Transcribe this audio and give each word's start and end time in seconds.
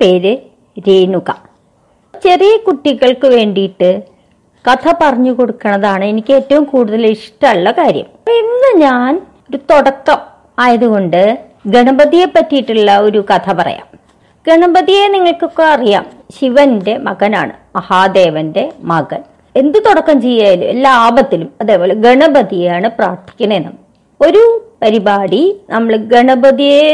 പേര് 0.00 0.32
രേണുക. 0.88 1.30
ചെറിയ 2.24 2.56
കുട്ടികൾക്ക് 2.56 3.26
വേണ്ടിയിട്ട് 3.26 3.90
കഥ 4.64 4.94
പറഞ്ഞു 5.02 5.32
കൊടുക്കുന്നതാണ് 5.32 6.04
എനിക്ക് 6.04 6.32
ഏറ്റവും 6.32 6.64
കൂടുതൽ 6.64 7.06
ഇഷ്ടമുള്ള 7.06 7.70
കാര്യം. 7.70 8.08
ഇന്ന് 8.40 8.70
ഞാൻ 8.82 9.12
ഒരു 9.50 9.58
തുടക്കം 9.70 10.20
ആയതുകൊണ്ട് 10.58 11.22
ഗണപതിയെ 11.66 12.26
പറ്റിയിട്ടുള്ള 12.26 12.90
ഒരു 12.98 13.20
കഥ 13.30 13.52
പറയാം. 13.52 13.86
ഗണപതിയെ 14.46 15.08
നിങ്ങൾക്കൊക്കെ 15.08 15.62
അറിയാം 15.62 16.04
ശിവന്റെ 16.36 16.94
മകനാണ് 16.98 17.54
മഹാദേവന്റെ 17.76 18.64
മകൻ. 18.92 19.20
എന്ത് 19.54 19.78
തുടക്കം 19.86 20.16
ചെയ്യാലും 20.22 20.68
എല്ലാ 20.68 20.90
ആപത്തിലും 21.06 21.48
അതേപോലെ 21.60 21.94
ഗണപതിയാണ് 21.94 22.88
പ്രാർത്ഥിക്കണേ 22.98 23.58
നമ്മൾ 23.58 23.78
ഒരു 24.20 24.42
പരിപാടി 24.82 25.42
നമ്മൾ 25.70 25.96
ഗണപതിയെ 25.96 26.84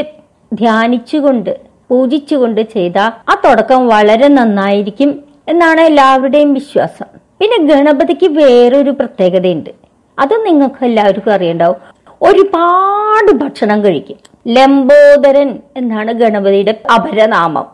ധ്യാനിച്ചുകൊണ്ട് 0.52 1.52
പൂജിച്ചുകൊണ്ട് 1.90 2.60
ചെയ്ത 2.60 2.98
ആ 2.98 3.40
തുടക്കം 3.44 3.88
വളരെ 3.88 4.28
നന്നായിരിക്കും 4.28 5.24
എന്നാണ് 5.48 5.80
എല്ലാവരുടെയും 5.80 6.54
വിശ്വാസം. 6.54 7.06
പിന്നെ 7.40 7.74
ഗണപതിക്ക് 7.74 8.26
വേറൊരു 8.26 8.90
പ്രത്യേകതയുണ്ട്. 8.90 9.70
അത് 10.18 10.46
നിങ്ങൾക്ക് 10.46 10.84
എല്ലാവർക്കും 10.84 11.32
അറിയണ്ടാവും. 11.32 11.76
ഒരുപാട് 12.22 13.32
ഭക്ഷണം 13.32 13.84
കഴിക്കും. 13.84 14.16
ലംബോദരൻ 14.48 15.58
എന്നാണ് 15.76 16.12
ഗണപതിയുടെ 16.12 16.74
അപരനാമം. 16.94 17.66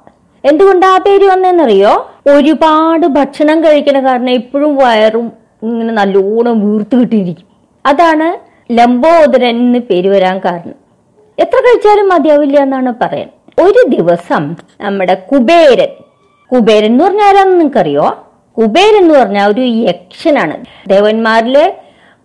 എന്തുകൊണ്ട് 0.45 0.87
ആ 0.87 0.97
പേര് 0.97 1.25
വന്നെന്നറിയോ 1.25 2.11
ഒരുപാട് 2.27 3.07
ഭക്ഷണം 3.07 3.65
കഴിക്കണ 3.65 4.05
കാരണം 4.05 4.31
എപ്പോഴും 4.31 4.77
വയറും 4.77 5.33
ഇങ്ങനെ 5.63 5.93
നല്ലോണം 5.95 6.73
വീർത്ത് 6.73 6.97
കിട്ടിയിരിക്കും. 6.97 7.47
അതാണ് 7.87 8.29
ലംബോദരൻ 8.73 9.57
എന്ന് 9.57 9.79
പേര് 9.79 10.09
വരാൻ 10.09 10.39
കാരണം. 10.39 10.75
എത്ര 11.39 11.57
കഴിച്ചാലും 11.57 12.09
മതിയാവില്ല 12.09 12.59
എന്നാണ് 12.59 12.95
പറയുന്നത് 13.03 13.42
ഒരു 13.59 13.89
ദിവസം 13.89 14.57
നമ്മുടെ 14.81 15.15
കുബേരൻ 15.15 15.89
കുബേരൻ 16.55 16.87
എന്ന് 16.87 17.05
പറഞ്ഞാൽ 17.05 17.25
ആരാന്ന് 17.25 17.53
നിങ്ങൾക്കറിയോ? 17.53 18.27
കുബേരൻ 18.59 18.99
എന്ന് 18.99 19.15
പറഞ്ഞാൽ 19.19 19.53
ഒരു 19.53 19.61
യക്ഷനാണ് 19.61 20.65
ദേവന്മാരിൽ 20.89 21.73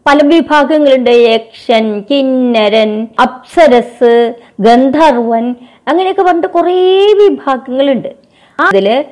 പല 0.08 0.20
വിഭാഗങ്ങളുണ്ട്. 0.24 1.10
യക്ഷൻ 1.10 2.04
കിന്നരൻ 2.10 3.08
അപ്സരസ് 3.22 4.34
ഗന്ധർവൻ 4.60 5.56
അങ്ങനെയൊക്കെ 5.88 6.22
പറഞ്ഞിട്ട് 6.22 6.48
കുറേ 6.48 7.14
വിഭാഗങ്ങളുണ്ട്. 7.14 8.08
അതിൽ 8.60 9.06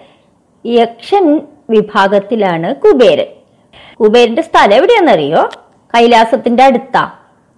യക്ഷൻ 0.66 1.42
വിഭാഗത്തിലാണ് 1.70 2.76
കുബേരൻ. 2.76 3.26
കുബേരന്റെ 4.00 4.42
സ്ഥലം 4.42 4.73
എവിടെയാണെന്നറിയോ? 4.73 5.50
കൈലാസത്തിന്റെ 5.95 6.64
അടുത്ത 6.64 6.98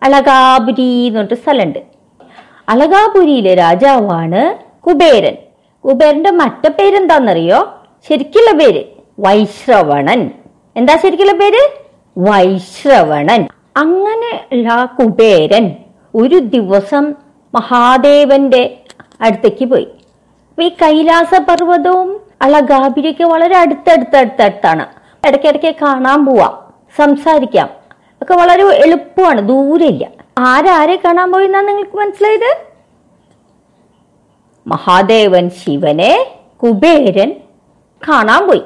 അളകാപുരി 0.03 1.05
എന്ന് 1.05 1.19
പറഞ്ഞിട്ട് 1.19 1.43
സ്ഥലമുണ്ട്. 1.43 1.96
അളകാപുരിയിലെ 2.69 3.53
രാജാവാണ് 3.53 4.57
കുബേരൻ. 4.83 5.35
കുബേരന്റെ 5.85 6.31
മറ്റ 6.31 6.67
പേരെന്താണെന്നറിയോ 6.67 7.59
ശരിക്കുള്ള 8.09 8.51
പേര് 8.51 8.83
വൈശ്രവണൻ. 9.19 10.31
എന്താ 10.75 10.95
ശരിക്കുള്ള 10.95 11.33
പേര്? 11.33 11.63
വൈശ്രവണൻ. 12.17 13.47
അങ്ങനെ 13.77 14.31
കുബേരൻ 14.85 15.71
ഒരു 16.15 16.35
ദിവസം 16.35 17.15
മഹാദേവന്റെ 17.53 18.77
അടുത്തേക്ക് 19.21 19.65
പോയി. 19.65 19.87
അപ്പൊ 20.49 20.63
ഈ 20.63 20.69
കൈലാസ 20.69 21.39
പർവതവും 21.49 22.19
അളകാബിരിയൊക്കെ 22.41 23.23
വളരെ 23.23 23.57
അടുത്തടുത്തടുത്തടുത്താണ്. 23.57 24.85
ഇടയ്ക്കിടയ്ക്ക് 25.27 25.75
കാണാൻ 25.81 26.25
പോവാം 26.25 26.53
സംസാരിക്കാം. 26.97 27.69
ഒക്കെ 28.21 28.33
വളരെ 28.35 28.63
എളുപ്പമാണ് 28.63 29.41
ദൂരമില്ല 29.47 30.05
ആരാരെ 30.39 30.95
കാണാൻ 30.95 31.31
പോയി 31.31 31.45
എന്നാ 31.45 31.61
നിങ്ങൾക്ക് 31.61 31.97
മനസ്സിലായത്? 31.97 32.51
മഹാദേവൻ 34.67 35.49
ശിവനെ 35.49 36.35
കുബേരൻ 36.63 37.29
കാണാൻ 38.07 38.47
പോയി. 38.47 38.63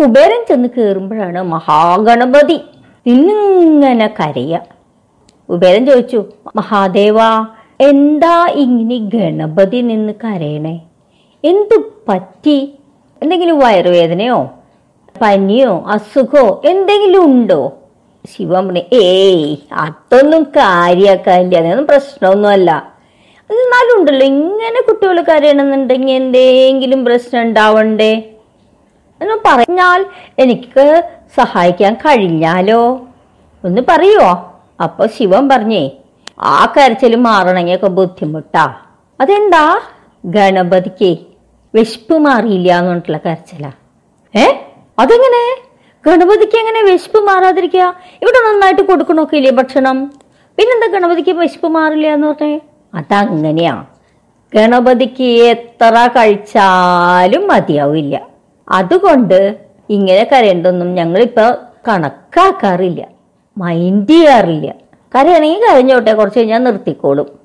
കുബേരൻ 0.00 0.46
ചെന്ന് 0.48 0.68
കയറുമ്പോഴാണ് 0.68 1.42
മഹാഗണപതി 1.42 2.60
നിന്നിങ്ങനെ 3.06 4.06
കരയ 4.06 4.58
കുബേരൻ 5.48 5.86
ചോദിച്ചു 5.86 6.24
മഹാദേവ 6.56 7.18
എന്താ 7.80 8.46
ഇങ്ങനെ 8.46 8.98
ഗണപതി 9.14 9.80
നിന്ന് 9.80 10.12
കരയണേ? 10.24 10.80
എന്തു 11.44 11.76
പറ്റി? 12.08 12.78
എന്തെങ്കിലും 13.22 13.58
വയറുവേദനയോ? 13.58 14.50
പനിയോ? 15.22 15.84
അസുഖോ? 15.86 16.62
എന്തെങ്കിലും 16.64 17.24
ഉണ്ടോ? 17.24 17.72
ശിവൻ 18.36 18.66
പറഞ്ഞു 18.66 18.82
ഏയ് 18.92 19.56
അതൊന്നും 19.72 20.42
കാര്യാക്കാനില്ല 20.42 21.56
അതൊന്നും 21.56 21.86
പ്രശ്നമൊന്നുമല്ല. 21.86 22.92
എന്നാലും 23.50 24.00
ഉണ്ടല്ലോ 24.00 24.26
ഇങ്ങനെ 24.26 24.82
കുട്ടികൾ 24.88 25.20
കരയണമെന്നുണ്ടെങ്കിൽ 25.20 26.12
എന്തെങ്കിലും 26.12 27.04
പ്രശ്നം 27.04 27.42
ഉണ്ടാവണ്ടേ? 27.42 28.12
എന്ന് 29.20 29.34
പറഞ്ഞാൽ 29.46 30.06
എനിക്ക് 30.38 31.02
സഹായിക്കാൻ 31.36 31.94
കഴിഞ്ഞാലോ? 31.94 33.00
ഒന്ന് 33.64 33.82
പറയുവോ? 33.88 34.60
അപ്പൊ 34.82 35.06
ശിവൻ 35.06 35.48
പറഞ്ഞേ 35.48 35.90
ആ 36.40 36.72
കരച്ചിൽ 36.76 37.16
മാറണമെങ്കിൽ 37.16 37.74
ഒക്കെ 37.74 37.86
ബുദ്ധിമുട്ടാ. 37.86 38.76
അതെന്താ? 39.20 39.80
ഗണപതിക്ക് 40.24 41.18
വിശപ്പ് 41.74 42.18
മാറിയില്ല 42.18 42.78
എന്നുള്ള 42.78 43.18
കരച്ചിലാ. 43.26 43.72
ഏ? 44.36 44.44
അതെങ്ങനെ? 44.98 45.67
ഗണപതിക്ക് 46.06 46.56
എങ്ങനെ 46.56 46.92
വിശപ്പ് 46.92 47.20
മാറാതിരിക്കുക? 47.20 47.96
ഇവിടെ 48.22 48.50
നന്നായിട്ട് 48.50 48.82
കൊടുക്കണമൊക്കെ 48.82 49.36
ഇല്ലേ 49.36 49.50
ഭക്ഷണം? 49.50 50.12
പിന്നെന്താ 50.58 50.98
ഗണപതിക്ക് 50.98 51.30
വിശപ്പ് 51.30 51.66
മാറില്ല 51.66 52.06
എന്ന് 52.06 52.26
പറഞ്ഞേ? 52.26 52.60
അതങ്ങനെയാ. 52.94 53.84
ഗണപതിക്ക് 54.54 55.24
എത്ര 55.24 56.08
കഴിച്ചാലും 56.16 57.48
മതിയാവില്ല. 57.48 58.26
അതുകൊണ്ട് 58.68 59.56
ഇങ്ങനെ 59.90 60.28
കരയണ്ടൊന്നും 60.32 60.94
ഞങ്ങളിപ്പോൾ 60.94 61.56
കണക്കാക്കാറില്ല. 61.88 63.06
മൈൻഡ് 63.58 64.08
ചെയ്യാറില്ല. 64.08 64.74
കരയണമെങ്കിൽ 65.14 65.66
കരഞ്ഞോട്ടെ 65.66 66.14
കുറച്ച് 66.14 66.38
കഴിഞ്ഞാൽ 66.38 66.58
നിർത്തിക്കോളും. 66.58 67.38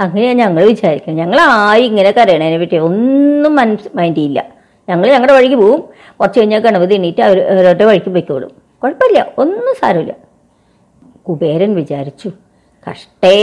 അങ്ങനെയാ 0.00 0.32
ഞങ്ങൾ 0.32 0.64
വിചാരിക്കുന്നത്. 0.64 1.24
ഞങ്ങൾ 1.24 1.40
ആരും 1.40 1.84
ഇങ്ങനെ 1.84 2.10
കരയണതിനെ 2.10 2.58
പറ്റി 2.58 2.76
ഒന്നും 2.76 3.56
മനസ് 3.56 3.96
മൈൻഡ് 3.96 4.16
ചെയ്യില്ല. 4.16 4.44
ഞങ്ങൾ 4.88 5.06
ഞങ്ങളുടെ 5.12 5.32
വഴിക്ക് 5.32 5.56
പോവും. 5.56 5.80
കുറച്ച് 6.20 6.40
കഴിഞ്ഞാൽ 6.40 6.60
ഗണപതി 6.60 6.94
എണീറ്റ് 6.94 7.22
അവർ 7.22 7.38
അവരുടെ 7.52 7.84
വഴിക്ക് 7.84 8.10
പൊയ്ക്കോളും. 8.10 8.50
കുഴപ്പമില്ല 8.82 9.20
ഒന്നും 9.38 9.74
സാരമില്ല. 9.80 10.12
കുബേരൻ 11.28 11.74
വിചാരിച്ചു 11.74 12.28
കഷ്ടേ 12.86 13.36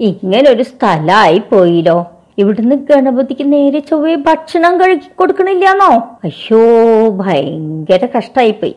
ഇങ്ങനൊരു 0.00 0.62
സ്ഥലമായി 0.62 1.38
പോയില്ലോ 1.38 1.96
ഇവിടുന്ന് 2.38 2.76
ഗണപതിക്ക് 2.90 3.52
നേരെ 3.52 3.78
ചൊവ്വേ 3.78 4.14
ഭക്ഷണം 4.14 4.80
കഴുകി 4.80 5.08
കൊടുക്കണില്ലാന്നോ? 5.14 5.90
അയ്യോ 6.24 6.62
ഭയങ്കര 7.10 8.02
കഷ്ടായിപ്പോയി. 8.16 8.76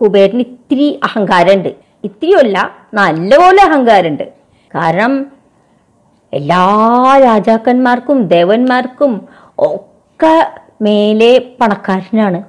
കുബേരന് 0.00 0.40
ഇത്തിരി 0.40 1.00
അഹങ്കാരമുണ്ട് 1.02 1.68
ഇത്തിരിയല്ല 2.04 2.58
നല്ലപോലെ 2.94 3.62
അഹങ്കാരമുണ്ട് 3.62 4.24
കാരണം 4.74 5.12
എല്ലാ 6.32 6.62
രാജാക്കന്മാർക്കും 7.24 8.18
ദേവന്മാർക്കും 8.28 9.12
ഒക്കെ 9.58 10.34
മേലെ 10.82 11.32
പണക്കാരനാണ്. 11.60 12.42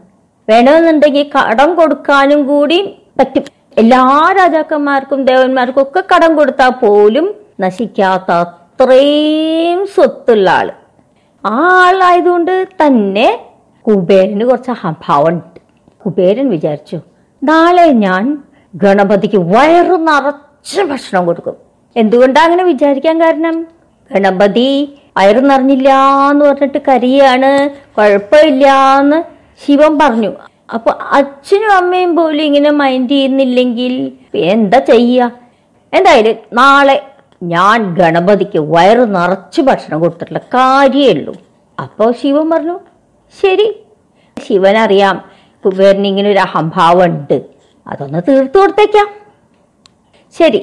വേണമെന്നുണ്ടെങ്കിൽ 0.49 1.25
കടം 1.35 1.75
കൊടുക്കാനും 1.75 2.47
കൂടി 2.47 2.95
പറ്റും. 3.19 3.43
എല്ലാ 3.77 4.31
രാജാക്കന്മാർക്കും 4.37 5.25
ദേവന്മാർക്കും 5.25 5.81
ഒക്കെ 5.81 6.03
കടം 6.15 6.35
കൊടുത്താൽ 6.35 6.69
പോലും 6.69 7.35
നശിക്കാത്ത 7.59 8.31
അത്രയും 8.31 9.85
സ്വത്തുള്ള 9.85 10.49
ആൾ. 10.49 10.71
ആ 11.45 11.55
ആളായതുകൊണ്ട് 11.85 12.67
തന്നെ 12.81 13.27
കുബേരന് 13.87 14.45
കുറച്ച് 14.45 14.71
അഭാവമുണ്ട് 14.71 15.59
കുബേരൻ 16.05 16.49
വിചാരിച്ചു 16.49 16.97
നാളെ 17.43 17.85
ഞാൻ 18.05 18.23
ഗണപതിക്ക് 18.75 19.37
വയറു 19.37 19.95
നിറച്ച് 19.95 20.81
ഭക്ഷണം 20.81 21.25
കൊടുക്കും. 21.25 21.55
എന്തുകൊണ്ടാണ് 21.95 22.45
അങ്ങനെ 22.45 22.63
വിചാരിക്കാൻ 22.63 23.21
കാരണം? 23.21 23.55
ഗണപതി 24.11 24.69
വയറു 25.17 25.39
നിറഞ്ഞില്ല 25.39 25.89
എന്ന് 26.31 26.45
പറഞ്ഞിട്ട് 26.45 26.77
കരയാണ്. 26.87 27.51
കുഴപ്പമില്ല 27.97 28.67
എന്ന് 28.99 29.23
ശിവൻ 29.65 29.99
പറഞ്ഞു. 29.99 30.31
അപ്പൊ 30.73 30.91
അച്ഛനും 30.91 31.71
അമ്മയും 31.71 32.15
പോലും 32.15 32.43
ഇങ്ങനെ 32.43 32.71
മൈൻഡ് 32.71 33.09
ചെയ്യുന്നില്ലെങ്കിൽ 33.09 34.11
എന്താ 34.33 34.79
ചെയ്യുക 34.79 35.31
എന്തായാലും 35.93 36.35
നാളെ 36.53 37.07
ഞാൻ 37.43 37.93
ഗണപതിക്ക് 37.93 38.59
വയറ് 38.59 39.15
നിറച്ച് 39.15 39.61
ഭക്ഷണം 39.61 39.99
കൊടുത്തിട്ടുള്ള 39.99 40.39
കാര്യമേ 40.39 41.13
ഉള്ളൂ. 41.13 41.33
അപ്പോൾ 41.79 42.11
ശിവൻ 42.11 42.49
പറഞ്ഞു 42.49 42.79
ശരി. 43.41 43.75
ശിവൻ 44.47 44.77
അറിയാം 44.77 45.25
കുബേരന് 45.65 46.07
ഇങ്ങനെ 46.07 46.29
ഒരു 46.31 46.39
അഹംഭാവം 46.39 47.05
ഉണ്ട് 47.05 47.41
അതൊന്ന് 47.87 48.21
തീർത്തു 48.27 48.57
കൊടുത്തേക്കാം. 48.59 49.07
ശരി. 50.37 50.61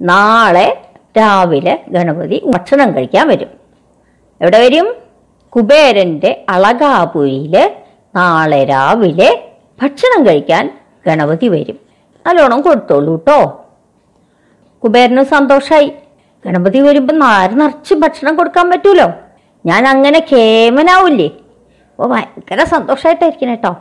നാളെ 0.00 0.82
രാവിലെ 1.18 1.84
ഗണപതി 1.88 2.42
ഭക്ഷണം 2.46 2.94
കഴിക്കാൻ 2.96 3.28
വരും. 3.28 3.48
എവിടെ 4.40 4.58
വരും? 4.58 4.99
കുബേരന്റെ 5.52 6.30
അളകാപുരിയിൽ 6.54 7.54
നാളെ 8.14 8.60
രാവിലെ 8.64 9.30
ഭക്ഷണം 9.82 10.20
കഴിക്കാൻ 10.26 10.64
ഗണപതി 11.06 11.48
വരും. 11.54 11.78
നല്ലോണം 12.26 12.60
കൊടുത്തോളൂ 12.60 13.12
കേട്ടോ 13.16 13.38
കുബേരന് 14.82 15.22
സന്തോഷായി. 15.34 15.88
ഗണപതി 16.44 16.80
വരുമ്പോൾ 16.80 17.16
നാര് 17.24 17.54
നിറച്ച് 17.60 17.94
ഭക്ഷണം 17.94 18.34
കൊടുക്കാൻ 18.36 18.66
പറ്റൂലോ? 18.72 19.06
ഞാൻ 19.64 19.82
അങ്ങനെ 19.88 20.20
കേമനാവില്ലേ? 20.32 21.28
അപ്പോൾ 21.92 22.08
ഭയങ്കര 22.12 22.60
സന്തോഷമായിട്ടായിരിക്കണം 22.74 23.56
കേട്ടോ 23.56 23.72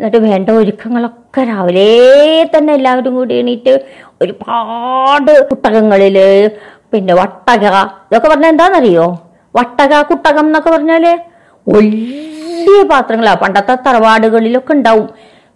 എന്നിട്ട് 0.00 0.18
വേണ്ട 0.28 0.48
ഒരുക്കങ്ങളൊക്കെ 0.60 1.42
രാവിലെ 1.50 1.86
തന്നെ 2.54 2.72
എല്ലാവരും 2.78 3.14
കൂടി 3.18 3.34
എണീറ്റ് 3.34 3.72
ഒരുപാട് 4.22 5.32
പുട്ടകങ്ങളിൽ 5.50 6.18
പിന്നെ 6.92 7.14
വട്ടക 7.20 7.64
ഇതൊക്കെ 8.08 8.28
പറഞ്ഞാൽ 8.28 8.50
എന്താണെന്നറിയോ 8.52 9.06
വട്ടക 9.58 10.02
കുട്ടകം 10.10 10.46
എന്നൊക്കെ 10.48 10.70
പറഞ്ഞാൽ 10.74 11.04
വലിയ 11.66 12.76
പാത്രങ്ങളാണ് 12.92 13.40
പണ്ടത്തെ 13.42 13.74
തറവാടുകളിലൊക്കെ 13.86 14.72
ഉണ്ടാവും 14.76 15.06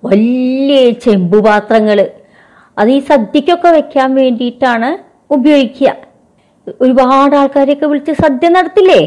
വലിയ 0.03 0.79
ചെമ്പു 1.05 1.39
പാത്രങ്ങൾ 1.47 1.99
അത് 2.81 2.91
ഈ 2.97 2.99
സദ്യക്കൊക്കെ 3.11 3.71
വെക്കാൻ 3.77 4.11
വേണ്ടിയിട്ടാണ് 4.21 4.91
ഉപയോഗിക്കുക. 5.37 5.91
ഒരുപാട് 6.83 7.35
ആൾക്കാരെയൊക്കെ 7.41 7.87
വിളിച്ച് 7.91 8.13
സദ്യ 8.23 8.49
നടത്തില്ലേ? 8.57 9.01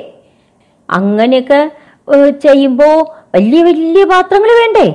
അങ്ങനെയൊക്കെ 0.90 1.60
ചെയ്യുമ്പോൾ 2.46 2.96
വലിയ 3.36 3.60
വലിയ 3.68 4.04
പാത്രങ്ങൾ 4.14 4.52
വേണ്ടേ? 4.62 4.86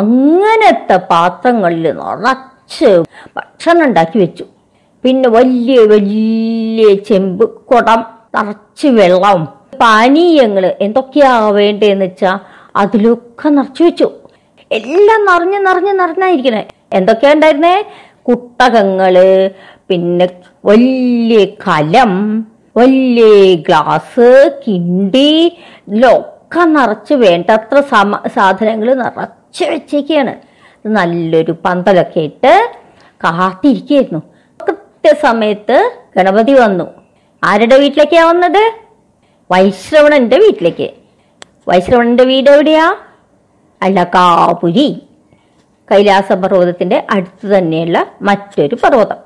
അങ്ങനത്തെ 0.00 0.96
പാത്രങ്ങളിൽ 1.12 1.86
നിറച്ച് 2.00 2.90
ഭക്ഷണം 3.36 3.84
ഉണ്ടാക്കി 3.86 4.18
വെച്ചു. 4.22 4.44
പിന്നെ 5.04 5.28
വലിയ 5.38 5.78
വലിയ 5.92 6.88
ചെമ്പ് 7.08 7.44
കുടം 7.70 8.00
നിറച്ച് 8.34 8.88
വെള്ളം. 8.98 9.42
പാനീയങ്ങൾ 9.80 10.64
എന്തൊക്കെയാ 10.80 11.32
വേണ്ടതെന്ന് 11.58 12.04
വെച്ചാൽ 12.04 12.36
അതിലൊക്കെ 12.76 13.48
നിറച്ചു 13.48 13.82
വെച്ചു. 13.82 14.08
എല്ലാം 14.70 15.20
നിറഞ്ഞ് 15.30 15.58
നിറഞ്ഞ് 15.66 15.92
നിറഞ്ഞായിരിക്കണേ. 16.00 16.62
എന്തൊക്കെയാ 16.92 17.32
ഉണ്ടായിരുന്നേ? 17.32 17.76
കുട്ടകങ്ങൾ 18.28 19.14
പിന്നെ 19.88 20.26
വലിയ 20.64 21.44
കലം 21.66 22.12
വലിയ 22.76 23.54
ഗ്ലാസ് 23.66 24.28
കിണ്ടി 24.66 25.30
ഇതിലൊക്കെ 25.88 26.64
നിറച്ച് 26.76 27.14
വേണ്ടത്ര 27.14 27.80
സമ 27.92 28.20
സാധനങ്ങൾ 28.36 28.88
നിറച്ച് 29.02 29.64
വെച്ചേക്കാണ്. 29.64 30.34
നല്ലൊരു 30.86 31.52
പന്തലൊക്കെ 31.64 32.20
ഇട്ട് 32.20 32.54
കാത്തിരിക്കുകയായിരുന്നു 33.24 34.20
കൃത്യസമയത്ത് 34.60 35.76
ഗണപതി 36.16 36.52
വന്നു. 36.52 36.86
ആരുടെ 37.44 37.78
വീട്ടിലേക്കാ 37.78 38.24
വന്നത്? 38.24 38.72
വൈശ്രവണന്റെ 39.50 40.38
വീട്ടിലേക്ക്. 40.38 40.90
വൈശ്രവണന്റെ 41.68 42.24
വീട് 42.24 42.50
എവിടെയാ? 42.50 42.96
അല്ല 43.82 44.04
കാപുരി 44.04 45.02
കൈലാസ 45.92 46.32
പർവതത്തിന്റെ 46.32 47.06
അടുത്ത് 47.10 47.58
തന്നെയുള്ള 47.58 48.06
മറ്റൊരു 48.22 48.74
പർവതം. 48.74 49.16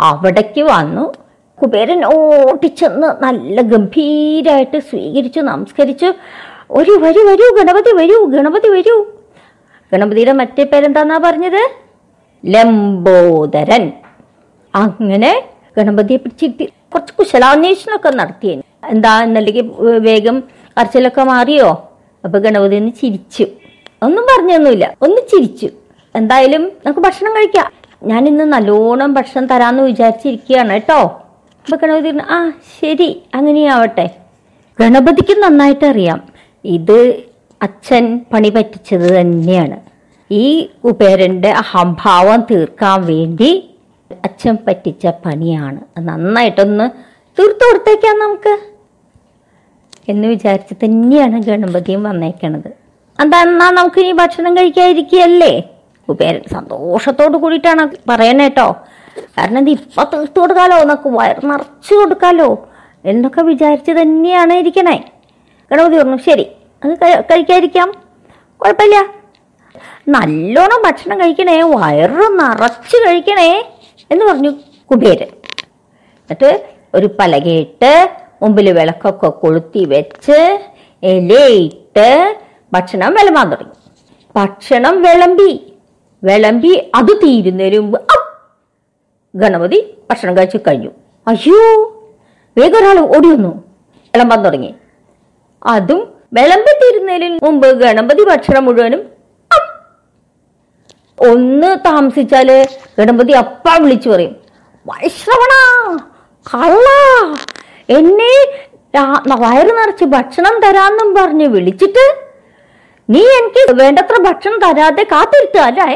അവിടേക്ക് 0.00 0.60
വന്നു. 0.60 1.12
കുബേരൻ 1.62 2.04
ഓടിച്ചെന്ന് 2.04 3.22
നല്ല 3.22 3.60
ഗംഭീരായിട്ട് 3.60 4.78
സ്വീകരിച്ചു 4.78 5.40
നമസ്കരിച്ചു. 5.40 6.12
ഒരു 6.70 6.90
വരൂ 6.90 7.30
വരൂ 7.30 7.56
ഗണപതി 7.60 7.96
വരൂ 7.96 8.24
ഗണപതി 8.24 8.68
വരൂ. 8.68 9.06
ഗണപതിയുടെ 9.92 10.32
മറ്റേ 10.32 10.64
പേരെന്താന്നാ 10.64 11.20
പറഞ്ഞത്? 11.24 11.70
ലംബോദരൻ. 12.46 13.92
അങ്ങനെ 14.74 15.44
ഗണപതിയെ 15.78 16.16
പിടിച്ചിരുത്തി. 16.16 16.72
കുറച്ച് 16.94 17.12
കുശലാന്വേഷണമൊക്കെ 17.18 18.10
നടത്തിയേന്. 18.10 18.62
എന്താ 18.88 19.22
എന്നല്ലെങ്കിൽ 19.22 19.72
വേഗം 19.98 20.42
കരച്ചിലൊക്കെ 20.80 21.22
മാറിയോ? 21.22 21.90
അപ്പൊ 22.24 22.38
ഗണപതി 22.38 22.76
ഒന്ന് 22.76 22.92
ചിരിച്ചു. 22.92 23.46
ഒന്നും 24.02 24.24
പറഞ്ഞൊന്നുമില്ല. 24.24 24.96
ഒന്ന് 25.02 25.16
ചിരിച്ചു. 25.16 25.68
എന്തായാലും 26.16 26.72
നമുക്ക് 26.86 27.00
ഭക്ഷണം 27.00 27.32
കഴിക്കാം. 27.32 27.72
ഞാൻ 28.02 28.26
ഇന്ന് 28.26 28.44
നല്ലോണം 28.44 29.14
ഭക്ഷണം 29.14 29.46
തരാന്ന് 29.46 29.82
വിചാരിച്ചിരിക്കുകയാണ് 29.82 30.72
കേട്ടോ. 30.72 31.02
അപ്പൊ 31.64 31.76
ഗണപതി 31.76 32.18
ആ 32.30 32.50
ശരി 32.50 33.22
അങ്ങനെയാവട്ടെ. 33.34 34.10
ഗണപതിക്ക് 34.80 35.38
നന്നായിട്ട് 35.38 35.84
അറിയാം. 35.84 36.22
ഇത് 36.64 37.16
അച്ഛൻ 37.62 38.24
പണി 38.32 38.48
പറ്റിച്ചത് 38.50 39.20
തന്നെയാണ്. 39.20 39.80
ഈ 40.30 40.68
കുബേരന്റെ 40.84 41.50
അഹംഭാവം 41.50 42.46
തീർക്കാൻ 42.50 43.06
വേണ്ടി 43.06 43.69
അച്ഛൻ 44.12 44.58
പറ്റിച്ച 44.66 45.06
പണിയാണ് 45.06 45.80
അത് 45.96 46.04
നന്നായിട്ടൊന്ന് 46.04 46.90
തീർത്തു 47.40 47.72
കൊടുത്തേക്കാം 47.72 48.18
നമുക്ക്. 48.18 48.58
എന്ന് 50.08 50.28
വിചാരിച്ച് 50.28 50.74
തന്നെയാണ് 50.84 51.42
ഗണപതിയും 51.42 52.02
വന്നേക്കണത്. 52.02 52.68
എന്താ 53.22 53.42
എന്നാ 53.42 53.70
നമുക്ക് 53.70 54.00
ഇനി 54.00 54.12
ഭക്ഷണം 54.12 54.56
കഴിക്കാതിരിക്കുകയല്ലേ? 54.56 55.62
കുബേരൻ 56.08 56.40
സന്തോഷത്തോട് 56.52 57.36
കൂടിയിട്ടാണ് 57.36 57.88
പറയണേ 58.08 58.44
കേട്ടോ. 58.44 58.76
കാരണം 59.38 59.58
ഇത് 59.58 59.70
ഇപ്പൊ 59.70 60.04
തീർത്തു 60.04 60.40
കൊടുക്കാലോ 60.40 60.76
എന്നൊക്കെ 60.76 61.08
വയറ് 61.08 61.50
നിറച്ചു 61.50 61.94
കൊടുക്കാലോ 61.94 62.68
എന്നൊക്കെ 63.04 63.42
വിചാരിച്ച് 63.42 63.90
തന്നെയാണ് 63.90 64.52
ഇരിക്കണേ. 64.52 65.04
ഗണപതി 65.72 65.98
പറഞ്ഞു 65.98 66.16
ശരി 66.16 66.46
അത് 66.84 66.94
കഴി- 66.94 67.20
കഴിക്കാതിരിക്കാം. 67.20 67.92
കുഴപ്പമില്ല. 68.56 69.06
നല്ലോണം 70.08 70.82
ഭക്ഷണം 70.86 71.20
കഴിക്കണേ 71.20 71.62
വയറ് 71.62 72.12
നിറച്ച് 72.12 72.96
കഴിക്കണേ. 73.08 73.72
എന്ന് 74.10 74.24
പറഞ്ഞു 74.24 74.52
കുബേരൻ 74.90 75.30
എന്നിട്ട് 76.30 76.50
ഒരു 76.94 77.08
പലകയിട്ട് 77.18 77.92
മുമ്പിൽ 78.42 78.68
വിളക്കൊക്കെ 78.78 79.28
കൊളുത്തി 79.42 79.82
വെച്ച് 79.92 80.38
ഇലയിട്ട് 81.02 82.08
ഭക്ഷണം 82.72 83.12
വിളമ്പാൻ 83.16 83.46
തുടങ്ങി 83.52 83.76
ഭക്ഷണം 84.34 84.96
വിളമ്പി 85.04 85.50
വിളമ്പി 86.22 86.72
അത് 86.94 87.12
തീരുന്നതിന് 87.22 87.78
മുമ്പ്! 87.84 87.98
ഗണപതി 89.34 89.78
ഭക്ഷണം 90.10 90.34
കഴിച്ച് 90.36 90.58
കഴിഞ്ഞു 90.66 90.90
അയ്യോ 91.26 91.60
വേഗം 92.56 92.78
ഒരാൾ 92.80 92.98
ഓടി 93.14 93.28
വന്നു 93.28 93.52
വിളമ്പാൻ 94.14 94.40
തുടങ്ങി 94.46 94.70
അതും 95.62 96.00
വിളമ്പി 96.32 96.72
തീരുന്നതിന് 96.82 97.36
മുമ്പ് 97.46 97.68
ഗണപതി 97.82 98.24
ഭക്ഷണം 98.30 98.64
മുഴുവനും! 98.64 99.02
ഒന്ന് 101.20 101.70
താമസിച്ചാൽ 101.86 102.48
ഗണപതി 102.98 103.32
അപ്പ 103.42 103.74
വിളിച്ചു 103.82 104.08
പറയും. 104.10 104.34
വൈശ്രവണ 104.86 105.54
കള്ള 106.46 106.86
എന്നെ 107.96 108.34
വയറ് 109.42 109.72
നിറച്ച് 109.78 110.06
ഭക്ഷണം 110.14 110.54
തരാന്നും 110.64 111.08
പറഞ്ഞ് 111.14 111.46
വിളിച്ചിട്ട് 111.54 112.04
നീ 113.08 113.22
എനിക്ക് 113.38 113.62
വേണ്ടത്ര 113.80 114.16
ഭക്ഷണം 114.26 114.58
തരാതെ 114.64 115.02
കാത്തിരുത്തുക 115.12 115.62
അല്ലേ? 115.70 115.88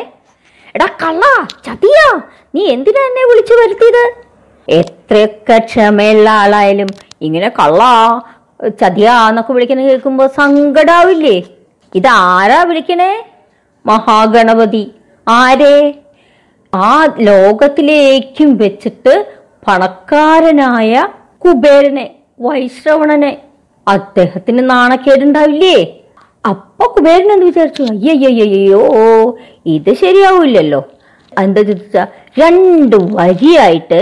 എടാ 0.75 0.87
കള്ള 1.03 1.25
ചതിയ 1.67 1.99
നീ 2.55 2.63
എന്തിനാ 2.75 3.03
എന്നെ 3.09 3.25
വിളിച്ചു 3.31 3.55
വരുത്തിയത്? 3.61 4.05
എത്രയൊക്കെ 4.69 5.57
ക്ഷമയുള്ള 5.69 6.29
ആളായാലും 6.43 6.91
ഇങ്ങനെ 7.27 7.49
കള്ള 7.59 7.83
ചതിയാ 8.81 9.15
എന്നൊക്കെ 9.29 9.53
വിളിക്കണ 9.53 9.81
കേൾക്കുമ്പോ 9.89 10.27
സങ്കടാവില്ലേ? 10.41 11.37
ഇതാരാ 11.93 12.61
വിളിക്കണേ? 12.71 13.13
മഹാഗണപതി. 13.85 14.85
ആരെ? 15.27 15.77
ആ 16.73 16.91
ലോകത്തിലേക്കും 17.29 18.57
വെച്ചിട്ട് 18.57 19.15
പണക്കാരനായ 19.69 20.93
കുബേരനെ 21.45 22.07
വൈശ്രവണനെ 22.41 23.33
അദ്ദേഹത്തിന് 23.89 24.71
നാണക്കേടുണ്ടാവില്ലേ? 24.71 25.77
അപ്പൊ 26.45 26.85
കുബേരൻ 26.87 27.33
എന്ന് 27.33 27.47
വിചാരിച്ചു? 27.47 27.83
അയ്യയ്യോ 27.83 28.83
ഇത് 29.67 29.93
ശരിയാവില്ലല്ലോ. 30.03 30.81
എന്താ 31.33 31.63
ചോദിച്ചാ 31.63 32.03
രണ്ട് 32.39 32.97
വരിയായിട്ട് 32.97 34.01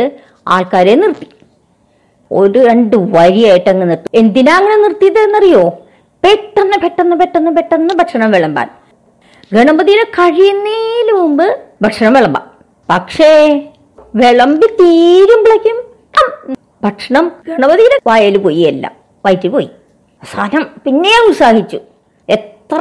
ആൾക്കാരെ 0.48 0.94
നിർത്തി. 0.94 1.28
ഒരു 2.30 2.58
രണ്ട് 2.66 2.96
വരിയായിട്ട് 3.16 3.70
അങ്ങ് 3.70 3.86
നിർത്തി. 3.90 4.08
എന്തിനാ 4.14 4.52
അങ്ങനെ 4.58 4.76
നിർത്തിയത് 4.82 5.18
എന്നറിയോ 5.18 5.64
പെട്ടെന്ന് 6.24 6.76
പെട്ടെന്ന് 6.84 7.16
പെട്ടെന്ന് 7.16 7.50
പെട്ടെന്ന് 7.56 7.94
ഭക്ഷണം 7.94 8.30
വിളമ്പാൻ. 8.30 8.68
ഗണപതിയുടെ 9.54 10.06
മുമ്പ് 11.14 11.46
ഭക്ഷണം 11.82 12.14
വിളമ്പാം. 12.14 12.46
പക്ഷേ 12.90 13.30
വിളമ്പി 14.14 14.66
തീരുമ്പോഴേക്കും 14.80 15.78
ഭക്ഷണം 16.84 17.32
ഗണപതിയുടെ 17.48 17.96
വായയിൽ 18.06 18.36
പോയി 18.38 18.60
എല്ലാം 18.72 18.94
വയറ്റിൽ 19.26 19.50
പോയി. 19.54 19.68
അവസാനം 20.22 20.64
പിന്നെ 20.84 21.12
ഉത്സാഹിച്ചു. 21.28 21.78
എത്ര 22.28 22.80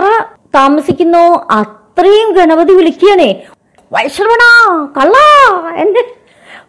താമസിക്കുന്നോ 0.55 1.23
അത്രയും 1.51 2.29
ഗണപതി 2.37 2.73
വിളിക്കുകയാണേ. 2.73 3.29
വൈശ്രവണ 3.93 4.43
കള്ള 4.97 5.15
എന്നെ 5.83 6.03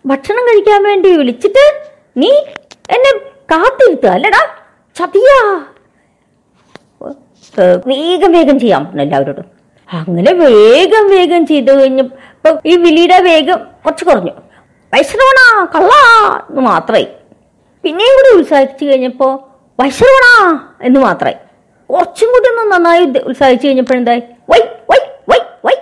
ഭക്ഷണം 0.07 0.45
കഴിക്കാൻ 0.47 0.83
വേണ്ടി 0.83 1.17
വിളിച്ചിട്ട് 1.17 1.65
നീ 2.17 2.31
എന്നെ 2.95 3.13
കാത്തിരുത്തുക 3.53 4.09
അല്ലടാ 4.09 4.43
ചതിയാ. 4.97 5.39
വേഗം 7.87 8.33
വേഗം 8.33 8.59
ചെയ്യാം 8.61 8.85
എല്ലാവരോടും. 9.01 9.62
അങ്ങനെ 9.93 10.33
വേഗം 10.33 11.11
വേഗം 11.11 11.47
ചെയ്തു 11.47 11.73
കഴിഞ്ഞപ്പോൾ 11.73 12.59
ഈ 12.67 12.77
വിളിയുടെ 12.77 13.19
വേഗം 13.23 13.59
കുറച്ച് 13.85 14.05
കുറഞ്ഞു. 14.05 14.33
വൈശ്രവണ 14.95 15.65
കള്ള 15.75 15.93
എന്ന് 16.51 16.63
മാത്രമായി. 16.63 17.09
പിന്നെയും 17.83 18.15
കൂടി 18.17 18.31
ഉത്സാഹിച്ചു 18.41 18.85
കഴിഞ്ഞപ്പോ 18.85 19.29
വൈശ്രവണ 19.81 20.27
എന്ന് 20.83 21.01
മാത്രമായി. 21.01 21.37
കുറച്ചും 21.91 22.29
കൂടി 22.29 22.49
ഒന്ന് 22.49 22.75
നന്നായി 22.75 23.05
ഉത്സാഹിച്ചു 23.05 23.67
കഴിഞ്ഞപ്പോഴെന്തായി 23.67 24.23
വൈ 24.51 24.59
വൈ 24.91 24.99
വൈ 25.29 25.39
വൈ 25.65 25.75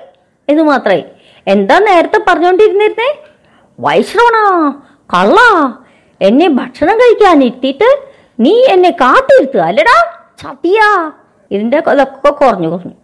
എന്ന് 0.49 0.63
മാത്രമായി. 0.63 1.05
എന്താ 1.47 1.79
നേരത്തെ 1.79 2.21
പറഞ്ഞുകൊണ്ടിരുന്നിരുന്നേ 2.29 3.11
വൈശ്രവണ 3.81 4.39
കള്ളാ 5.15 5.73
എന്നെ 6.21 6.49
ഭക്ഷണം 6.49 6.97
കഴിക്കാൻ 6.97 7.45
ഇട്ടിട്ട് 7.45 7.89
നീ 8.41 8.65
എന്നെ 8.65 8.91
കാത്തിരുത്തുക 8.91 9.61
അല്ലടാ 9.61 9.99
ചതിയാ. 10.43 11.13
ഇതിന്റെ 11.51 11.79
ഇതൊക്കെ 11.79 12.31
കുറഞ്ഞു 12.31 12.69
കുറഞ്ഞു. 12.69 13.00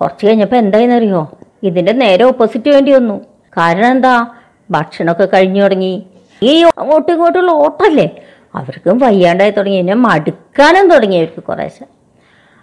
കുറച്ച് 0.00 0.26
കഴിഞ്ഞപ്പോൾ 0.26 0.56
എന്തായെന്നറിയോ? 0.56 1.30
ഇതിന്റെ 1.62 1.92
നേരെ 1.92 2.24
ഓപ്പോസിറ്റ് 2.24 2.68
വേണ്ടി 2.70 2.92
വന്നു. 2.92 3.24
കാരണം 3.56 3.90
എന്താ? 3.90 4.26
ഭക്ഷണമൊക്കെ 4.70 5.24
കഴിഞ്ഞു 5.24 5.62
തുടങ്ങി. 5.62 6.06
ഈ 6.42 6.62
അങ്ങോട്ടും 6.62 7.12
ഇങ്ങോട്ടുള്ള 7.12 7.52
ഓട്ടല്ലേ 7.52 8.10
അവർക്കും 8.54 8.98
വയ്യാണ്ടായി 8.98 9.50
തുടങ്ങി. 9.50 9.78
എന്നെ 9.78 9.94
മടുക്കാനും 9.94 10.90
തുടങ്ങി 10.90 11.16
അവർക്ക് 11.16 11.42
കുറേശ്ശെ. 11.42 11.86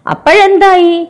അപ്പോഴെന്തായി? 0.08 1.08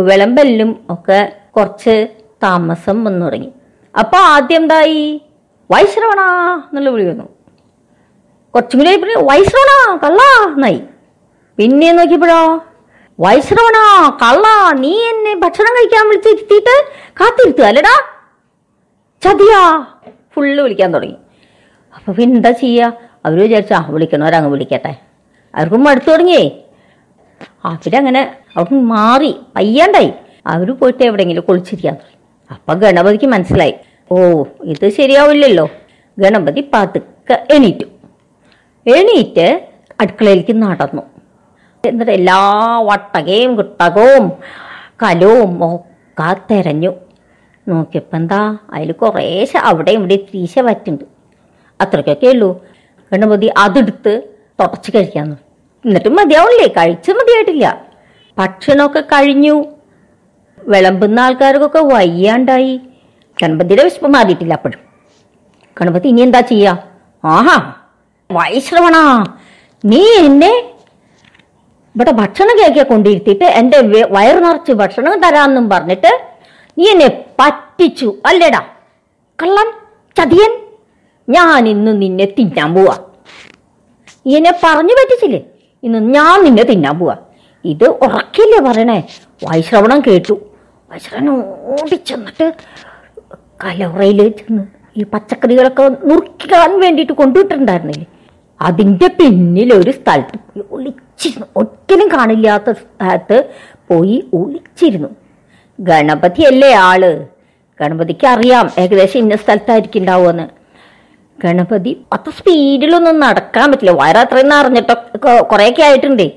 വിളമ്പെല്ലും 0.00 0.86
ഒക്കെ 0.90 1.32
കുറച്ച് 1.56 2.08
താമസം 2.42 3.04
വന്നു 3.04 3.26
തുടങ്ങി. 3.26 3.52
അപ്പോൾ 3.98 4.16
ആദ്യം 4.16 4.56
എന്തായി? 4.56 5.20
വൈശ്രവണ 5.70 6.20
എന്നുള്ള 6.64 6.90
വിളി 6.90 7.08
വന്നു. 7.08 7.24
കുറച്ചും 8.54 8.78
കൂടി 8.78 8.90
വൈശ്രവണ 9.16 9.96
കള്ളാ 9.96 10.52
എന്നായി. 10.54 10.82
പിന്നെ 11.58 11.92
നോക്കിയപ്പോഴോ? 11.92 12.60
വൈശ്രവണ 13.20 14.08
കള്ള 14.22 14.72
നീ 14.78 15.04
എന്നെ 15.04 15.34
ഭക്ഷണം 15.34 15.66
കഴിക്കാൻ 15.66 16.08
വിളിച്ചിരുത്തിയിട്ട് 16.08 16.92
കാത്തിരുത്തുക 17.12 17.64
അല്ലടാ. 17.64 18.02
ചതിയാ. 19.22 19.86
ഫുള്ള് 20.34 20.62
വിളിക്കാൻ 20.62 20.94
തുടങ്ങി. 20.94 21.16
അപ്പൊ 21.96 22.12
പിന്നെ 22.12 22.36
എന്താ 22.36 22.50
ചെയ്യുക 22.50 22.92
അവർ 23.24 23.40
വിചാരിച്ചു 23.40 23.74
ആ 23.74 23.86
വിളിക്കണവരങ്ങ് 23.90 24.50
വിളിക്കട്ടെ. 24.50 24.96
അവർക്കും 25.54 25.84
മടുത്തു 25.84 26.10
തുടങ്ങിയേ. 26.10 26.64
അവരങ്ങനെ 27.64 28.36
അവർക്ക് 28.56 28.74
മാറി 28.74 29.36
പയ്യാണ്ടായി 29.56 30.12
അവർ 30.46 30.70
പോയിട്ട് 30.70 31.04
എവിടെയെങ്കിലും 31.04 31.44
കുളിച്ചിരിക്കാൻ 31.48 31.94
തുടങ്ങി. 31.94 32.16
അപ്പൊ 32.50 32.74
ഗണപതിക്ക് 32.74 33.24
മനസ്സിലായി. 33.24 33.74
ഓ 34.10 34.44
ഇത് 34.64 34.88
ശരിയാവില്ലല്ലോ. 34.88 35.70
ഗണപതി 36.18 36.70
പതുക്കെ 36.74 37.46
എണീറ്റു. 37.50 37.86
എണീറ്റ് 38.86 39.68
അടുക്കളയിലേക്ക് 40.00 40.62
നടന്നു. 40.62 41.13
എന്നിട്ട് 41.88 42.12
എല്ലാ 42.12 42.78
വട്ടകയും 42.80 43.56
കുട്ടകവും 43.56 44.32
കലവും 45.02 45.74
ഒക്കെ 45.74 46.36
തെരഞ്ഞു. 46.50 46.92
നോക്കിയപ്പോൾ 47.68 48.16
എന്താ 48.16 48.58
അതിൽ 48.72 48.92
കുറേശ്ശെ 48.92 49.58
അവിടെ 49.58 49.90
ഇവിടെ 49.90 50.16
തീശ 50.16 50.58
വറ്റുണ്ട്. 50.58 51.04
അത്രയ്ക്കൊക്കെ 51.80 52.26
ഉള്ളൂ. 52.26 52.64
മതി 53.12 53.46
അതെടുത്ത് 53.58 54.22
തുടച്ച് 54.60 54.90
കഴിക്കാന്ന്. 54.94 55.36
എന്നിട്ടും 55.84 56.16
മതിയാവില്ലേ? 56.16 56.68
കഴിച്ച് 56.68 57.10
മതിയായിട്ടില്ല. 57.10 57.80
ഭക്ഷണമൊക്കെ 58.38 59.00
കഴിഞ്ഞു. 59.00 59.64
വിളമ്പുന്ന 60.64 61.20
ആൾക്കാർക്കൊക്കെ 61.20 61.78
വയ്യാണ്ടായി. 61.78 62.80
ഗണപതിയുടെ 63.42 63.84
വിശപ്പ് 63.84 64.08
മാറിയിട്ടില്ല 64.08 64.54
അപ്പോഴും. 64.54 64.78
ഗണപതി 65.80 66.08
ഇനി 66.08 66.20
എന്താ 66.20 66.40
ചെയ്യാ? 66.40 66.78
ആഹാ 67.24 67.72
വൈശ്രവണ 68.32 68.96
നീ 69.84 70.04
എന്നെ 70.24 70.73
ഇവിടെ 71.94 72.12
ഭക്ഷണം 72.12 72.54
കേൾക്കാൻ 72.60 72.86
കൊണ്ടിരുത്തിയിട്ട് 72.90 73.44
എന്റെ 73.44 73.78
വയറ് 74.16 74.44
നിറച്ച് 74.44 74.72
ഭക്ഷണം 74.72 75.20
തരാമെന്നും 75.24 75.70
പറഞ്ഞിട്ട് 75.70 76.10
നീ 76.78 76.84
എന്നെ 76.90 77.08
പറ്റിച്ചു. 77.40 78.14
അല്ലേടാ? 78.26 78.62
കള്ളൻ? 79.42 79.68
ചതിയൻ? 80.18 80.52
ഞാൻ 81.28 81.68
ഇന്ന് 81.68 82.02
നിന്നെ 82.02 82.24
തിന്നാൻ 82.38 82.74
പോവാ. 82.74 82.96
നീ 84.26 84.36
എന്നെ 84.36 84.52
പറഞ്ഞു 84.64 84.94
പറ്റിച്ചില്ലേ? 85.00 85.40
ഇന്ന് 85.82 85.98
ഞാൻ 86.16 86.44
നിന്നെ 86.44 86.64
തിന്നാൻ 86.70 86.98
പോവാ. 86.98 87.16
ഇത് 87.64 87.86
ഉറക്കില്ലേ 88.06 88.60
പറയണേ? 88.68 88.98
വൈശ്രവണം 89.44 90.00
കേട്ടു. 90.00 90.34
വൈശ്രവണം 90.90 91.36
ഓടിച്ചെന്നിട്ട് 91.74 92.46
കലവറയിൽ 93.64 94.20
ചെന്ന് 94.38 94.64
ഈ 94.96 95.04
പച്ചക്കറികളൊക്കെ 95.12 95.84
നുറുക്കാൻ 96.08 96.80
വേണ്ടിയിട്ട് 96.80 97.12
കൊണ്ടുവിട്ടിട്ടുണ്ടായിരുന്നില്ലേ? 97.12 98.06
അതിന്റെ 98.64 99.08
പിന്നിൽ 99.18 99.74
ഒരു 99.74 99.90
സ്ഥലത്ത് 99.90 100.38
പോയി 100.38 100.64
ഒളിച്ചിരുന്നു. 100.70 101.46
ഒരിക്കലും 101.56 102.08
കാണില്ലാത്ത 102.08 102.70
സ്ഥലത്ത് 102.72 103.38
പോയി 103.90 104.24
ഒളിച്ചിരുന്നു. 104.34 105.10
ഗണപതി 105.78 106.42
അല്ലേ 106.42 106.72
ആൾ? 106.74 107.02
ഗണപതിക്ക് 107.80 108.26
അറിയാം 108.26 108.66
ഏകദേശം 108.78 109.18
ഇന്ന 109.18 109.36
സ്ഥലത്തായിരിക്കും 109.36 110.00
ഉണ്ടാവുമെന്ന് 110.00 110.46
ഗണപതി 111.38 111.92
അത്ര 112.12 112.30
സ്പീഡിലൊന്നും 112.30 113.20
നടക്കാൻ 113.20 113.66
പറ്റില്ല. 113.72 113.90
വയറ് 113.90 114.16
അത്രയും 114.16 114.48
നിറഞ്ഞിട്ടൊക്കെ 114.48 115.42
കുറേയൊക്കെ 115.42 115.82
ആയിട്ടുണ്ടേ. 115.82 116.28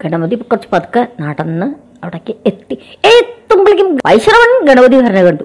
ഗണപതി 0.00 0.36
കുറച്ച് 0.36 0.68
പതുക്കെ 0.72 1.02
നടന്ന് 1.20 1.68
അവിടേക്ക് 2.02 2.34
എത്തി. 2.46 2.76
എത്തുമ്പോഴേക്കും 3.14 3.88
വൈശ്രവൺ 4.06 4.52
ഗണപതി 4.68 4.96
ഭരണ 4.96 5.20
കണ്ടു. 5.22 5.44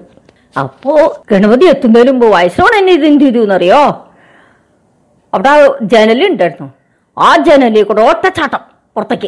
അപ്പോ 0.60 0.92
ഗണപതി 1.32 1.64
എത്തുന്നതിന് 1.64 2.10
മുമ്പ് 2.10 2.26
വൈശ്രവൺ 2.26 2.74
എന്നെ 2.78 2.92
ഇത് 2.92 3.06
എന്ത് 3.06 3.24
ചെയ്തു 3.24 3.38
എന്നറിയോ 3.38 3.82
അവിടെ 5.38 5.78
ജനലുണ്ടായിരുന്നു 5.82 6.72
ആ 7.18 7.36
ജനലിൽ 7.36 7.82
കൂടെ 7.82 8.02
ഒറ്റച്ചാട്ടം 8.02 8.60
പുറത്തേക്ക്. 8.94 9.26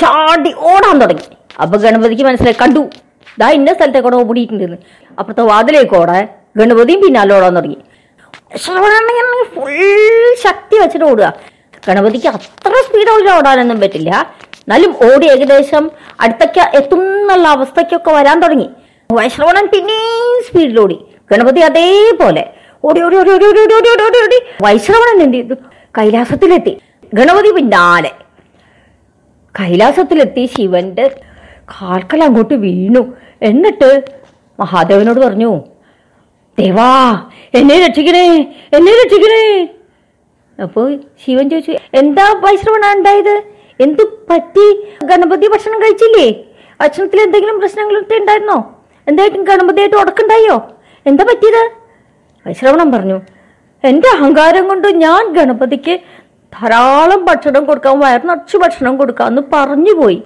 ചാടി 0.00 0.54
ഓടാൻ 0.58 0.98
തുടങ്ങി. 0.98 1.36
അപ്പൊ 1.62 1.78
ഗണപതിക്ക് 1.78 2.22
മനസ്സിലായി 2.22 2.56
കണ്ടു. 2.62 2.82
ദാ 3.38 3.50
ഇന്ന 3.50 3.74
സ്ഥലത്തേക്ക് 3.74 4.08
കൂടെ 4.08 4.16
ഓടിയിട്ടുണ്ടെന്ന്. 4.16 4.76
അപ്പുറത്തെ 5.18 5.42
വാതിലേക്കോടെ 5.42 6.28
ഗണപതിയും 6.56 7.00
പിന്നാലെ 7.00 7.36
ഓടാൻ 7.36 7.56
തുടങ്ങി. 7.56 7.78
ഫുൾ 9.54 10.34
ശക്തി 10.44 10.78
വെച്ചിട്ട് 10.78 11.04
ഓടുക. 11.04 11.34
ഗണപതിക്ക് 11.88 12.28
അത്ര 12.28 12.72
സ്പീഡോടെ 12.86 13.30
ഓടാനൊന്നും 13.30 13.80
പറ്റില്ല. 13.80 14.10
എന്നാലും 14.36 14.96
ഓടി 15.06 15.26
ഏകദേശം 15.30 15.90
അടുത്തൊക്കെ 16.20 16.70
എത്തും 16.74 17.02
അവസ്ഥയ്ക്കൊക്കെ 17.46 18.10
വരാൻ 18.10 18.40
തുടങ്ങി. 18.40 18.70
വൈശ്രവണൻ 19.12 19.66
പിന്നെയും 19.66 20.42
സ്പീഡിലോടി 20.48 20.98
ഗണപതി 21.32 21.60
അതേപോലെ 21.60 22.44
ഓടി 22.86 23.00
ഓടി 23.06 23.16
ഓടി 23.20 23.30
ഓടി 23.36 23.46
ഓടി 23.46 23.60
ഓടി 23.60 23.88
ഓടി 23.92 24.04
ഓടി 24.08 24.18
ഓടി. 24.24 24.38
വൈശ്രവണൻ 24.64 25.18
എന്ത് 25.26 25.36
ചെയ്തു? 25.38 25.54
കൈലാസത്തിലെത്തി. 25.98 26.72
ഗണപതി 27.18 27.50
പിന്നാലെ 27.56 28.12
കൈലാസത്തിലെത്തി 29.54 30.42
ശിവന്റെ 30.54 31.06
കാൽക്കൽ 31.74 32.20
അങ്ങോട്ട് 32.26 32.56
വീണു. 32.64 33.02
എന്നിട്ട് 33.48 33.88
മഹാദേവനോട് 34.58 35.20
പറഞ്ഞു 35.26 35.52
ദേവാ 36.58 36.90
എന്നെ 37.58 37.76
രക്ഷിക്കണേ 37.86 38.26
എന്നെ 38.76 38.92
രക്ഷിക്കണേ. 39.00 39.42
അപ്പോ 40.64 40.82
ശിവൻ 41.22 41.44
ചോദിച്ചു 41.52 41.72
എന്താ 42.00 42.26
വൈശ്രവണ 42.44 42.84
ഉണ്ടായത് 42.96 43.34
എന്ത് 43.84 44.02
പറ്റി? 44.28 44.66
ഗണപതി 45.10 45.46
ഭക്ഷണം 45.54 45.78
കഴിച്ചില്ലേ? 45.82 46.28
ഭക്ഷണത്തിൽ 46.82 47.18
എന്തെങ്കിലും 47.24 47.56
പ്രശ്നങ്ങളൊക്കെ 47.62 48.16
ഉണ്ടായിരുന്നോ? 48.22 48.58
എന്തായിട്ടും 49.06 49.42
ഗണപതിയായിട്ട് 49.50 49.98
ഉടക്കുണ്ടായോ 50.02 50.56
എന്താ 51.06 51.24
പറ്റിയത്? 51.30 51.62
വൈശ്രവണം 52.46 52.92
പറഞ്ഞു 52.92 53.20
എന്റെ 53.84 54.08
അഹങ്കാരം 54.08 54.68
കൊണ്ട് 54.68 54.88
ഞാൻ 54.88 55.32
ഗണപതിക്ക് 55.32 56.00
ധാരാളം 56.52 57.24
ഭക്ഷണം 57.24 57.64
കൊടുക്കാം 57.64 58.00
വയർ 58.00 58.26
നിറച്ച് 58.26 58.56
ഭക്ഷണം 58.56 58.96
കൊടുക്കാമെന്ന് 58.96 59.42
പറഞ്ഞു 59.52 59.92
പോയി. 59.92 60.22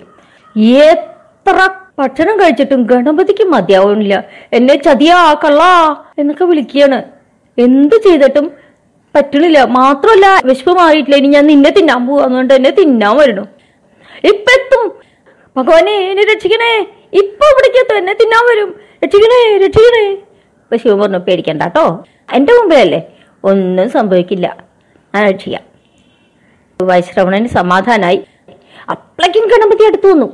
എത്ര 0.56 1.68
ഭക്ഷണം 1.98 2.36
കഴിച്ചിട്ടും 2.36 2.82
ഗണപതിക്ക് 2.82 3.44
മതിയാവുന്നില്ല. 3.44 4.24
എന്നെ 4.52 4.74
ചതിയാ 4.74 5.34
കള്ളാ 5.44 5.96
എന്നൊക്കെ 6.18 6.44
വിളിക്കുകയാണ്. 6.44 7.02
എന്ത് 7.58 7.96
ചെയ്തിട്ടും 7.96 8.52
പറ്റണില്ല. 9.16 9.64
മാത്രമല്ല 9.64 10.26
വിശപ്പ് 10.44 10.72
മാറിയിട്ടില്ല 10.78 11.16
ഇനി 11.16 11.28
ഞാൻ 11.28 11.46
നിന്നെ 11.46 11.70
തിന്നാൻ 11.70 12.06
പോവാന്നുകൊണ്ട് 12.06 12.54
എന്നെ 12.54 12.70
തിന്നാൻ 12.70 13.16
വരണു 13.16 13.44
ഇപ്പൊ 14.24 14.50
എത്തും. 14.58 14.92
ഭഗവാനെ 15.56 15.94
എന്നെ 16.10 16.24
രക്ഷിക്കണേ. 16.34 16.72
ഇപ്പൊ 17.12 17.44
ഇവിടേക്ക് 17.52 17.76
എത്തും. 17.76 17.96
എന്നെ 17.96 18.14
തിന്നാൻ 18.14 18.44
വരും. 18.50 18.70
രക്ഷിക്കണേ 19.04 19.58
രക്ഷിക്കണേ. 19.66 20.04
ഇപ്പൊ 20.70 20.78
ശിവൻ 20.82 20.98
പറഞ്ഞു 21.00 21.18
പേടിക്കണ്ട 21.26 21.62
കേട്ടോ. 21.66 21.82
എന്റെ 22.36 22.52
മുമ്പിലല്ലേ? 22.56 22.98
ഒന്നും 23.44 23.86
സംഭവിക്കില്ല. 23.94 24.46
ഞാൻ 25.14 25.22
രക്ഷിക്കാം 25.28 25.64
വൈശ്രവണന് 26.80 27.48
സമാധാനായി. 27.56 28.18
അപ്പളേക്കും 28.92 29.48
ഗണപതി 29.52 29.84
അടുത്തു 29.88 30.08
വന്നു. 30.12 30.28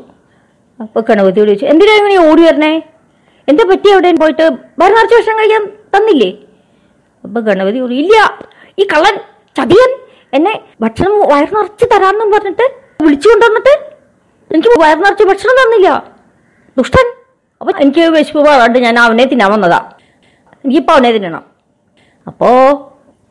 അപ്പൊ 0.83 1.01
ഗണപതി 1.09 1.41
ചോദിച്ചു 1.41 1.67
എന്തിനാ 1.73 1.95
ഇങ്ങനെ 2.01 2.19
ഓടി 2.27 2.43
വരണേ? 2.49 2.71
എന്താ 3.49 3.65
പറ്റി 3.71 3.89
അവിടെ 3.95 4.13
പോയിട്ട്? 4.25 4.47
ഭരണാർച്ച 4.81 5.15
ഭക്ഷണം 5.15 5.39
കഴിക്കാൻ 5.41 5.65
തന്നില്ലേ? 5.95 6.31
അപ്പൊ 7.25 7.41
ഗണപതി 7.49 7.81
പറഞ്ഞു 7.81 7.99
ഇല്ല 8.05 8.15
ഈ 8.79 8.87
കള്ളൻ 8.93 9.17
ചതിയൻ 9.59 9.91
എന്നെ 10.37 10.55
ഭക്ഷണം 10.85 11.19
വയർ 11.33 11.51
നിറച്ച് 11.57 11.87
തരാമെന്നും 11.95 12.31
പറഞ്ഞിട്ട് 12.37 12.69
വിളിച്ചു 13.09 13.29
കൊണ്ടുവന്നിട്ട് 13.29 13.75
എനിക്ക് 14.51 14.81
വയർ 14.85 14.99
നിറച്ച് 15.07 15.25
ഭക്ഷണം 15.25 15.57
തന്നില്ല. 15.65 16.15
ദുഷ്ടൻ. 16.77 17.07
അപ്പൊ 17.61 17.73
എനിക്ക് 17.83 18.01
വിശപ്പ് 18.01 18.41
പറയാണ്ട് 18.47 18.79
ഞാൻ 18.79 18.99
അവനെ 18.99 19.25
തിന്നാൻ 19.25 19.51
വന്നതാ. 19.57 19.83
എനിക്കിപ്പോ 20.67 20.95
പോണേ 20.95 21.13
തിന്നണം. 21.13 21.45
അപ്പോൾ 22.27 22.61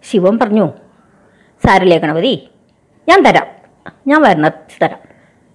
ശിവൻ 0.09 0.39
പറഞ്ഞു 0.39 0.73
സാരല്ലേ 1.65 1.97
ഗണപതി 1.97 2.49
ഞാൻ 3.09 3.23
തരാം. 3.23 3.47
ഞാൻ 4.07 4.21
വരണ 4.21 4.47
തരാം. 4.83 4.99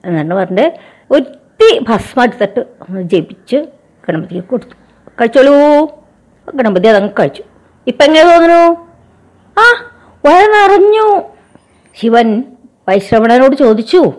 എന്നിട്ട് 0.04 0.34
പറഞ്ഞിട്ട് 0.34 0.78
ഒത്തി 1.10 1.78
ഭസ്മ 1.78 2.22
എടുത്തിട്ട് 2.22 2.60
ജപിച്ച് 3.00 3.56
ഗണപതിക്ക് 4.08 4.49
കൊടുത്തു. 4.49 4.75
കഴിച്ചോളൂ. 5.20 5.52
ഗണപതി 6.54 6.88
അതങ്ങ് 6.88 7.10
കഴിച്ചു. 7.20 7.42
ഇപ്പം 7.87 8.04
എങ്ങനെ 8.04 8.25
തോന്നുന്നു? 8.25 8.88
ആ 9.60 9.66
വഴ 10.26 10.40
നിറഞ്ഞു. 10.46 11.22
ശിവൻ 11.94 12.44
വൈശ്രവണനോട് 12.88 13.56
ചോദിച്ചു 13.56 14.12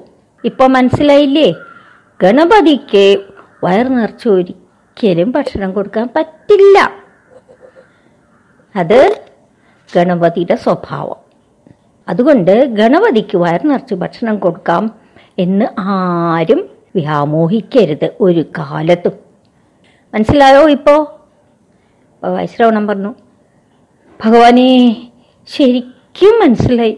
ഇപ്പം 0.44 0.74
മനസ്സിലായില്ലേ? 0.74 1.54
ഗണപതിക്ക് 2.24 3.24
വയർ 3.64 3.88
നിറച്ച് 3.88 4.30
ഒരിക്കലും 4.30 5.32
ഭക്ഷണം 5.32 5.72
കൊടുക്കാൻ 5.72 6.10
പറ്റില്ല. 6.16 7.01
അത് 8.76 9.22
ഗണപതിയുടെ 9.96 10.56
സ്വഭാവം. 10.56 11.16
അതുകൊണ്ട് 12.10 12.66
ഗണപതിക്ക് 12.66 13.38
വയർ 13.38 13.68
നിറച്ച് 13.68 13.94
ഭക്ഷണം 13.94 14.38
കൊടുക്കാം 14.38 14.92
എന്ന് 15.40 15.66
ആരും 15.80 16.70
വ്യാമോഹിക്കരുത് 16.96 18.10
ഒരു 18.20 18.46
കാലത്തും. 18.58 19.12
മനസ്സിലായോ 20.14 20.70
ഇപ്പോ? 20.70 20.94
അപ്പൊ 20.94 22.30
വൈശ്രവണം 22.30 22.88
പറഞ്ഞു 22.88 23.16
ഭഗവാനെ 24.26 24.98
ശരിക്കും 25.48 26.42
മനസ്സിലായി. 26.42 26.98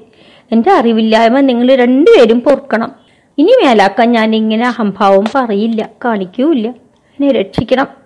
എന്റെ 0.52 0.72
അറിവില്ലായ്മ 0.72 1.40
നിങ്ങൾ 1.40 1.76
രണ്ടുപേരും 1.76 2.42
പൊറുക്കണം. 2.42 2.96
ഇനി 3.38 3.66
മേലാക്കാൻ 3.66 4.12
ഞാൻ 4.12 4.36
ഇങ്ങനെ 4.36 4.68
അഹംഭാവം 4.68 5.24
പറയില്ല 5.36 5.90
കാണിക്കൂല്ല. 6.06 6.68
എന്നെ 6.68 7.32
രക്ഷിക്കണം. 7.32 8.03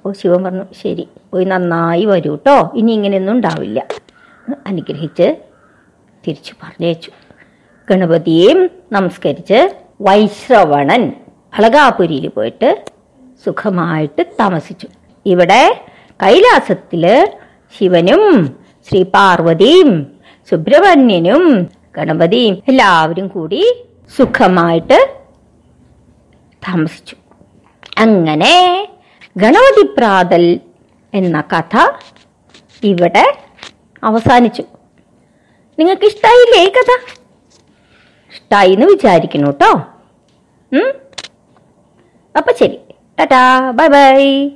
അപ്പോൾ 0.00 0.12
ശിവൻ 0.12 0.44
പറഞ്ഞു 0.44 0.64
ശരി 0.82 1.08
പോയി 1.32 1.44
നന്നായി 1.44 2.04
വരൂ 2.04 2.30
കേട്ടോ 2.32 2.70
ഇനി 2.74 2.92
ഇങ്ങനെയൊന്നും 2.92 3.32
ഉണ്ടാവില്ല. 3.32 3.80
അനുഗ്രഹിച്ച് 4.66 5.36
തിരിച്ചു 6.26 6.54
പറഞ്ഞയച്ചു. 6.62 7.10
ഗണപതിയെയും 7.90 8.70
നമസ്കരിച്ച് 8.92 9.58
വൈശ്രവണൻ 10.00 11.12
അളകാപുരിയിൽ 11.58 12.28
പോയിട്ട് 12.28 12.84
സുഖമായിട്ട് 13.44 14.22
താമസിച്ചു. 14.40 14.88
ഇവിടെ 15.26 15.62
കൈലാസത്തിൽ 16.22 17.04
ശിവനും 17.78 18.22
ശ്രീ 18.88 19.02
പാർവതിയും 19.02 19.90
സുബ്രഹ്മണ്യനും 20.50 21.68
ഗണപതിയും 21.96 22.62
എല്ലാവരും 22.68 23.28
കൂടി 23.28 23.62
സുഖമായിട്ട് 24.16 24.98
താമസിച്ചു. 26.68 27.16
അങ്ങനെ 27.98 28.54
ഗണപതി 29.36 29.86
പ്രാതൽ 29.98 30.60
എന്ന 31.14 31.40
കഥ 31.40 31.76
ഇവിടെ 32.84 33.38
അവസാനിച്ചു. 34.04 34.64
നിങ്ങൾക്ക് 35.78 36.04
ഇഷ്ടായില്ലേ 36.04 36.64
ഈ 36.64 36.70
കഥ? 36.70 37.18
ഇഷ്ടായി 38.32 38.72
എന്ന് 38.72 38.86
വിചാരിക്കുന്നു 38.86 39.46
കേട്ടോ. 39.46 39.72
അപ്പൊ 42.36 42.52
ശരി. 42.52 42.78
ടാറ്റാ. 43.18 43.70
Bye 43.70 43.86
bye. 43.86 44.50